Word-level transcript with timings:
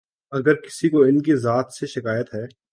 اگر 0.31 0.55
کسی 0.55 0.89
کو 0.89 1.01
ان 1.01 1.21
کی 1.21 1.35
ذات 1.35 1.73
سے 1.73 1.87
شکایت 1.87 2.35
ہے۔ 2.35 2.61